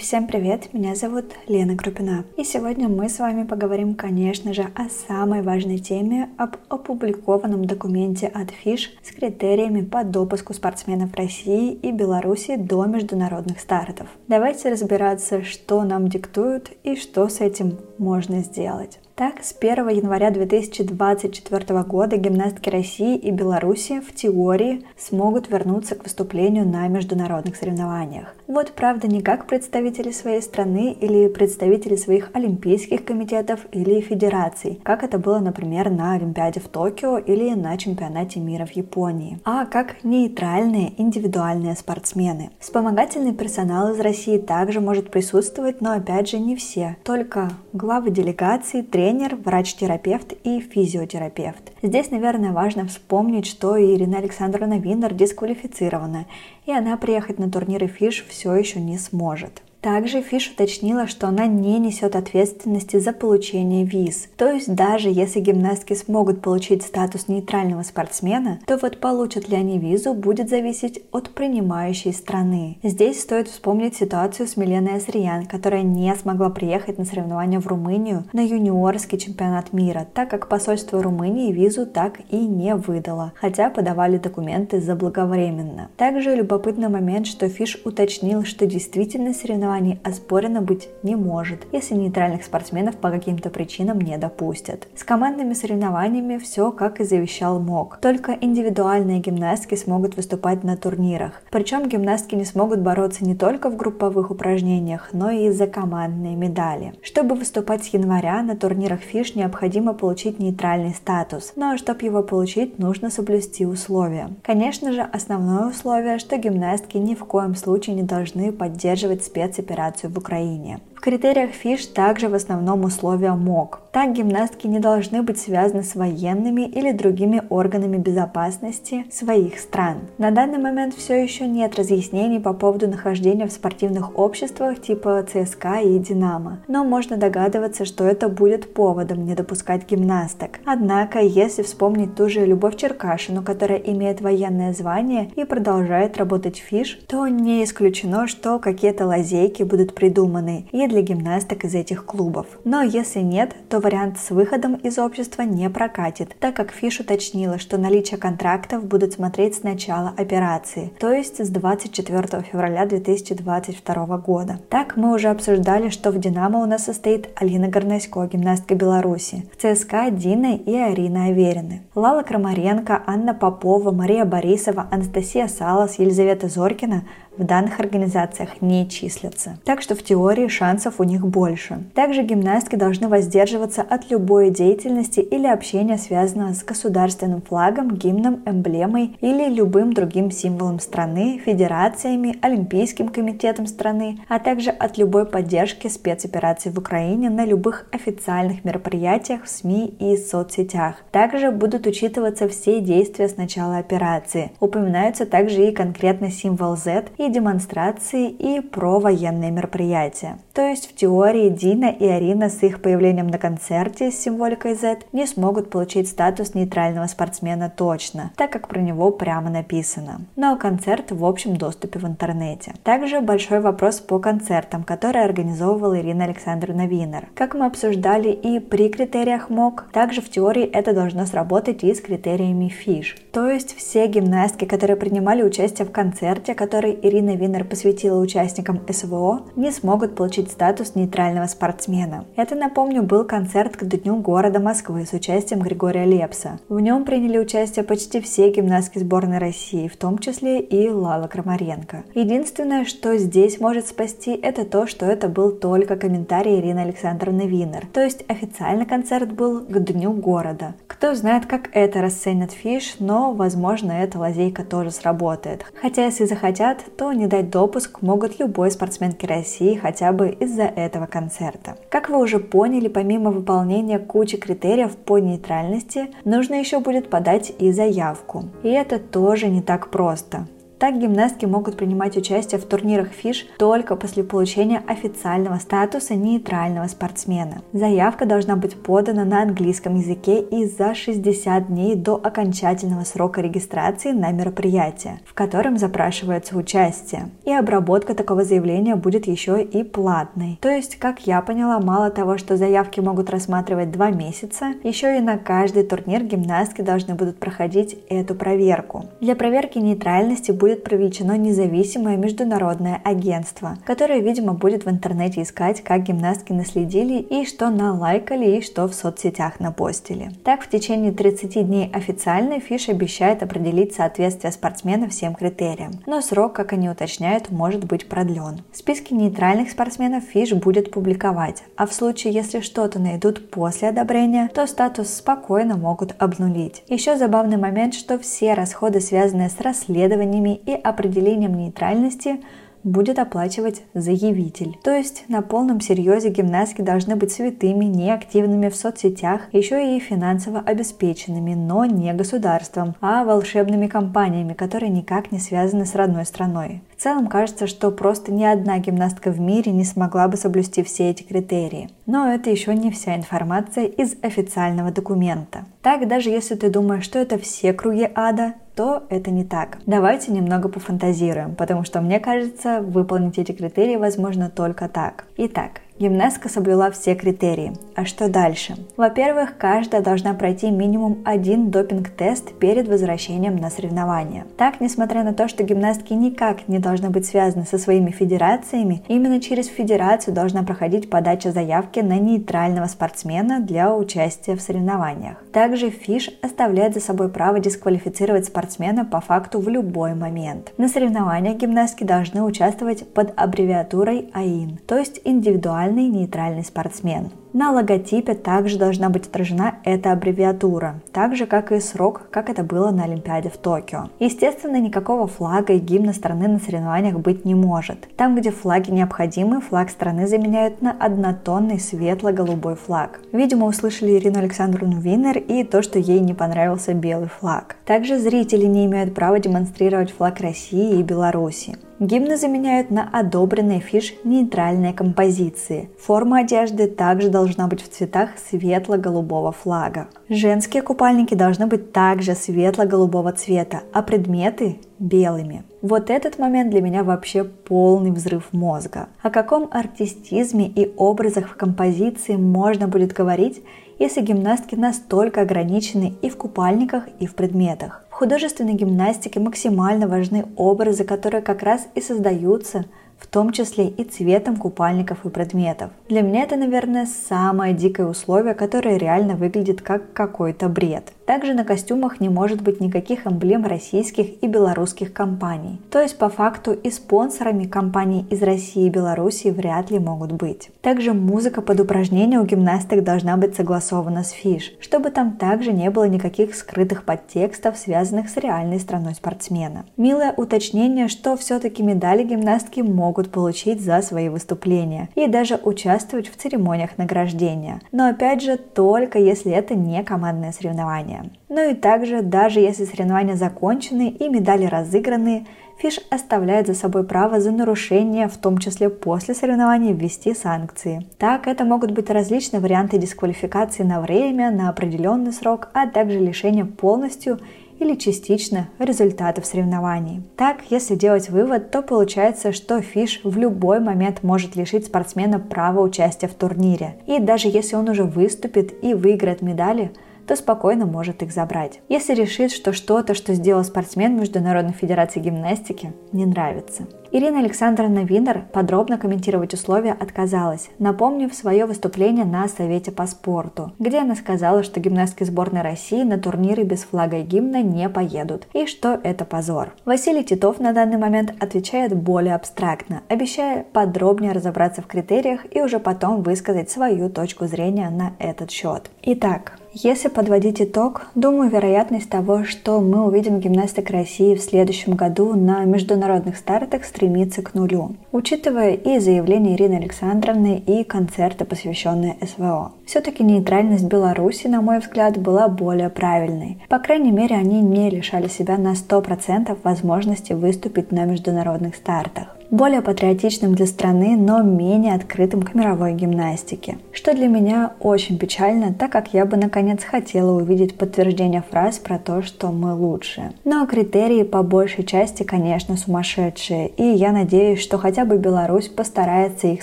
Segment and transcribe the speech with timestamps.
[0.00, 2.24] всем привет, меня зовут Лена Крупина.
[2.38, 8.26] И сегодня мы с вами поговорим, конечно же, о самой важной теме, об опубликованном документе
[8.26, 14.08] от ФИШ с критериями по допуску спортсменов России и Беларуси до международных стартов.
[14.26, 19.00] Давайте разбираться, что нам диктуют и что с этим можно сделать.
[19.20, 26.04] Так, с 1 января 2024 года гимнастки России и Беларуси в теории смогут вернуться к
[26.04, 28.34] выступлению на международных соревнованиях.
[28.46, 35.02] Вот правда не как представители своей страны или представители своих олимпийских комитетов или федераций, как
[35.04, 40.02] это было, например, на Олимпиаде в Токио или на чемпионате мира в Японии, а как
[40.02, 42.52] нейтральные индивидуальные спортсмены.
[42.58, 48.82] Вспомогательный персонал из России также может присутствовать, но опять же не все, только главы делегаций,
[48.82, 51.72] тренеры тренер, врач-терапевт и физиотерапевт.
[51.82, 56.26] Здесь, наверное, важно вспомнить, что Ирина Александровна Виннер дисквалифицирована,
[56.64, 59.62] и она приехать на турниры ФИШ все еще не сможет.
[59.80, 64.28] Также Фиш уточнила, что она не несет ответственности за получение виз.
[64.36, 69.78] То есть даже если гимнастки смогут получить статус нейтрального спортсмена, то вот получат ли они
[69.78, 72.76] визу будет зависеть от принимающей страны.
[72.82, 78.24] Здесь стоит вспомнить ситуацию с Миленой Асриян, которая не смогла приехать на соревнования в Румынию
[78.34, 84.18] на юниорский чемпионат мира, так как посольство Румынии визу так и не выдало, хотя подавали
[84.18, 85.88] документы заблаговременно.
[85.96, 91.94] Также любопытный момент, что Фиш уточнил, что действительно соревнования соревнований оспорено быть не может, если
[91.94, 94.88] нейтральных спортсменов по каким-то причинам не допустят.
[94.96, 97.98] С командными соревнованиями все как и завещал МОК.
[98.00, 101.42] Только индивидуальные гимнастки смогут выступать на турнирах.
[101.50, 106.94] Причем гимнастки не смогут бороться не только в групповых упражнениях, но и за командные медали.
[107.02, 112.78] Чтобы выступать с января на турнирах ФИШ необходимо получить нейтральный статус, но чтобы его получить
[112.78, 114.30] нужно соблюсти условия.
[114.42, 120.10] Конечно же, основное условие, что гимнастки ни в коем случае не должны поддерживать спец операцию
[120.10, 120.80] в Украине.
[121.00, 123.80] В критериях ФИШ также в основном условия МОК.
[123.90, 130.00] Так гимнастки не должны быть связаны с военными или другими органами безопасности своих стран.
[130.18, 135.80] На данный момент все еще нет разъяснений по поводу нахождения в спортивных обществах типа ЦСКА
[135.80, 140.60] и Динамо, но можно догадываться, что это будет поводом не допускать гимнасток.
[140.66, 146.64] Однако, если вспомнить ту же Любовь Черкашину, которая имеет военное звание и продолжает работать в
[146.64, 152.46] ФИШ, то не исключено, что какие-то лазейки будут придуманы, и для гимнасток из этих клубов.
[152.64, 157.58] Но если нет, то вариант с выходом из общества не прокатит, так как Фиш уточнила,
[157.58, 164.60] что наличие контрактов будут смотреть с начала операции, то есть с 24 февраля 2022 года.
[164.68, 169.62] Так мы уже обсуждали, что в «Динамо» у нас состоит Алина Горнасько, гимнастка Беларуси, в
[169.62, 177.04] ЦСКА Дина и Арина Аверины, Лала Крамаренко, Анна Попова, Мария Борисова, Анастасия Салас, Елизавета Зоркина
[177.40, 179.58] в данных организациях не числятся.
[179.64, 181.82] Так что в теории шансов у них больше.
[181.94, 189.16] Также гимнастки должны воздерживаться от любой деятельности или общения, связанного с государственным флагом, гимном, эмблемой
[189.20, 196.70] или любым другим символом страны, федерациями, Олимпийским комитетом страны, а также от любой поддержки спецопераций
[196.70, 200.96] в Украине на любых официальных мероприятиях в СМИ и соцсетях.
[201.10, 204.52] Также будут учитываться все действия с начала операции.
[204.60, 210.38] Упоминаются также и конкретно символ Z и демонстрации и про военные мероприятия.
[210.52, 215.00] То есть в теории Дина и Арина с их появлением на концерте с символикой Z
[215.12, 220.22] не смогут получить статус нейтрального спортсмена точно, так как про него прямо написано.
[220.36, 222.74] Но концерт в общем доступе в интернете.
[222.82, 227.28] Также большой вопрос по концертам, которые организовывала Ирина Александровна Винер.
[227.34, 232.00] Как мы обсуждали и при критериях МОК, также в теории это должно сработать и с
[232.00, 233.16] критериями ФИШ.
[233.32, 239.42] То есть все гимнастки, которые принимали участие в концерте, который Ирина Винер посвятила участникам СВО,
[239.56, 242.24] не смогут получить статус нейтрального спортсмена.
[242.36, 246.60] Это, напомню, был концерт к Дню города Москвы с участием Григория Лепса.
[246.68, 252.04] В нем приняли участие почти все гимнастки сборной России, в том числе и Лала Крамаренко.
[252.14, 257.86] Единственное, что здесь может спасти, это то, что это был только комментарий Ирины Александровны Винер.
[257.92, 260.74] То есть официально концерт был к Дню города.
[260.86, 265.64] Кто знает, как это расценят Фиш, но, возможно, эта лазейка тоже сработает.
[265.80, 271.06] Хотя, если захотят, то не дать допуск могут любой спортсменке России хотя бы из-за этого
[271.06, 271.78] концерта.
[271.88, 277.72] Как вы уже поняли, помимо выполнения кучи критериев по нейтральности, нужно еще будет подать и
[277.72, 278.50] заявку.
[278.62, 280.46] И это тоже не так просто.
[280.80, 287.60] Так гимнастки могут принимать участие в турнирах ФИШ только после получения официального статуса нейтрального спортсмена.
[287.74, 294.12] Заявка должна быть подана на английском языке и за 60 дней до окончательного срока регистрации
[294.12, 297.28] на мероприятие, в котором запрашивается участие.
[297.44, 300.58] И обработка такого заявления будет еще и платной.
[300.62, 305.20] То есть, как я поняла, мало того, что заявки могут рассматривать два месяца, еще и
[305.20, 309.04] на каждый турнир гимнастки должны будут проходить эту проверку.
[309.20, 316.02] Для проверки нейтральности будет привлечено независимое международное агентство, которое, видимо, будет в интернете искать, как
[316.02, 320.30] гимнастки наследили и что налайкали и что в соцсетях напостили.
[320.44, 326.52] Так, в течение 30 дней официально Фиш обещает определить соответствие спортсмена всем критериям, но срок,
[326.52, 328.62] как они уточняют, может быть продлен.
[328.72, 334.66] Списки нейтральных спортсменов Фиш будет публиковать, а в случае, если что-то найдут после одобрения, то
[334.66, 336.82] статус спокойно могут обнулить.
[336.88, 342.40] Еще забавный момент, что все расходы, связанные с расследованиями и определением нейтральности,
[342.84, 344.76] будет оплачивать заявитель.
[344.82, 350.60] То есть на полном серьезе гимнастки должны быть святыми, неактивными в соцсетях, еще и финансово
[350.60, 356.82] обеспеченными, но не государством, а волшебными компаниями, которые никак не связаны с родной страной.
[356.96, 361.10] В целом кажется, что просто ни одна гимнастка в мире не смогла бы соблюсти все
[361.10, 361.88] эти критерии.
[362.06, 365.64] Но это еще не вся информация из официального документа.
[365.82, 369.78] Так, даже если ты думаешь, что это все круги ада, то это не так.
[369.86, 375.24] Давайте немного пофантазируем, потому что мне кажется, выполнить эти критерии возможно только так.
[375.36, 377.74] Итак, Гимнастка соблюла все критерии.
[377.94, 378.74] А что дальше?
[378.96, 384.46] Во-первых, каждая должна пройти минимум один допинг-тест перед возвращением на соревнования.
[384.56, 389.42] Так, несмотря на то, что гимнастки никак не должны быть связаны со своими федерациями, именно
[389.42, 395.36] через федерацию должна проходить подача заявки на нейтрального спортсмена для участия в соревнованиях.
[395.52, 400.72] Также ФИШ оставляет за собой право дисквалифицировать спортсмена по факту в любой момент.
[400.78, 407.30] На соревнованиях гимнастки должны участвовать под аббревиатурой АИН, то есть индивидуально индивидуальный нейтральный спортсмен.
[407.52, 412.62] На логотипе также должна быть отражена эта аббревиатура, так же как и срок, как это
[412.62, 414.08] было на Олимпиаде в Токио.
[414.20, 418.08] Естественно, никакого флага и гимна страны на соревнованиях быть не может.
[418.16, 423.20] Там, где флаги необходимы, флаг страны заменяют на однотонный светло-голубой флаг.
[423.32, 427.76] Видимо, услышали Ирину Александровну Винер и то, что ей не понравился белый флаг.
[427.84, 431.76] Также зрители не имеют права демонстрировать флаг России и Беларуси.
[431.98, 435.90] Гимны заменяют на одобренные FIG нейтральные композиции.
[435.98, 440.08] Форма одежды также должна быть в цветах светло-голубого флага.
[440.28, 445.64] Женские купальники должны быть также светло-голубого цвета, а предметы белыми.
[445.82, 449.08] Вот этот момент для меня вообще полный взрыв мозга.
[449.22, 453.62] О каком артистизме и образах в композиции можно будет говорить,
[453.98, 458.04] если гимнастки настолько ограничены и в купальниках, и в предметах.
[458.10, 462.86] В художественной гимнастике максимально важны образы, которые как раз и создаются
[463.20, 465.90] в том числе и цветом купальников и предметов.
[466.08, 471.12] Для меня это, наверное, самое дикое условие, которое реально выглядит как какой-то бред.
[471.30, 475.80] Также на костюмах не может быть никаких эмблем российских и белорусских компаний.
[475.88, 480.70] То есть по факту и спонсорами компаний из России и Беларуси вряд ли могут быть.
[480.80, 485.88] Также музыка под упражнение у гимнасток должна быть согласована с фиш, чтобы там также не
[485.90, 489.84] было никаких скрытых подтекстов, связанных с реальной страной спортсмена.
[489.96, 496.36] Милое уточнение, что все-таки медали гимнастки могут получить за свои выступления и даже участвовать в
[496.36, 497.80] церемониях награждения.
[497.92, 501.19] Но опять же, только если это не командное соревнование.
[501.48, 505.46] Ну и также, даже если соревнования закончены и медали разыграны,
[505.80, 511.06] Фиш оставляет за собой право за нарушение, в том числе после соревнований, ввести санкции.
[511.16, 516.66] Так, это могут быть различные варианты дисквалификации на время, на определенный срок, а также лишение
[516.66, 517.40] полностью
[517.78, 520.22] или частично результатов соревнований.
[520.36, 525.80] Так, если делать вывод, то получается, что Фиш в любой момент может лишить спортсмена права
[525.80, 526.96] участия в турнире.
[527.06, 529.92] И даже если он уже выступит и выиграет медали,
[530.30, 531.80] то спокойно может их забрать.
[531.88, 536.86] Если решит, что что-то, что сделал спортсмен Международной Федерации гимнастики, не нравится.
[537.10, 543.98] Ирина Александровна Винер подробно комментировать условия отказалась, напомнив свое выступление на Совете по спорту, где
[543.98, 548.66] она сказала, что гимнастки сборной России на турниры без флага и гимна не поедут, и
[548.66, 549.72] что это позор.
[549.84, 555.80] Василий Титов на данный момент отвечает более абстрактно, обещая подробнее разобраться в критериях и уже
[555.80, 558.88] потом высказать свою точку зрения на этот счет.
[559.02, 565.34] Итак, Если подводить итог, думаю, вероятность того, что мы увидим гимнасток России в следующем году
[565.36, 572.72] на международных стартах стремится к нулю, учитывая и заявление Ирины Александровны, и концерты, посвященные СВО.
[572.84, 576.58] Все-таки нейтральность Беларуси, на мой взгляд, была более правильной.
[576.68, 582.82] По крайней мере, они не лишали себя на 100% возможности выступить на международных стартах более
[582.82, 586.78] патриотичным для страны, но менее открытым к мировой гимнастике.
[586.92, 591.98] Что для меня очень печально, так как я бы наконец хотела увидеть подтверждение фраз про
[591.98, 593.32] то, что мы лучше.
[593.44, 599.46] Но критерии по большей части, конечно, сумасшедшие, и я надеюсь, что хотя бы Беларусь постарается
[599.46, 599.62] их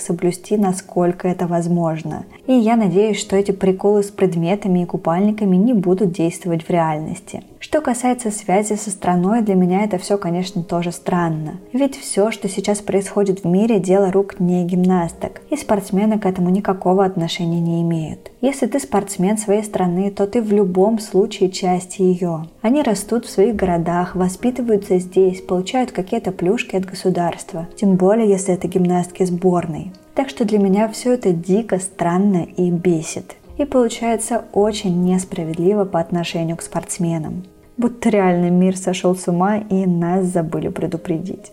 [0.00, 2.24] соблюсти, насколько это возможно.
[2.46, 7.42] И я надеюсь, что эти приколы с предметами и купальниками не будут действовать в реальности.
[7.60, 11.58] Что касается связи со страной, для меня это все, конечно, тоже странно.
[11.72, 16.50] Ведь все, что сейчас происходит в мире, дело рук не гимнасток, и спортсмены к этому
[16.50, 18.30] никакого отношения не имеют.
[18.40, 22.46] Если ты спортсмен своей страны, то ты в любом случае часть ее.
[22.62, 28.54] Они растут в своих городах, воспитываются здесь, получают какие-то плюшки от государства, тем более если
[28.54, 29.92] это гимнастки сборной.
[30.14, 36.00] Так что для меня все это дико странно и бесит и получается очень несправедливо по
[36.00, 37.44] отношению к спортсменам.
[37.76, 41.52] Будто реальный мир сошел с ума и нас забыли предупредить.